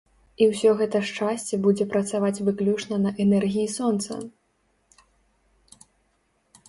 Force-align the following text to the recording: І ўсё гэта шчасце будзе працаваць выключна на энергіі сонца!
І 0.43 0.45
ўсё 0.51 0.69
гэта 0.79 1.01
шчасце 1.09 1.59
будзе 1.65 1.85
працаваць 1.93 2.43
выключна 2.47 2.95
на 3.03 3.13
энергіі 3.25 3.69
сонца! 3.77 4.21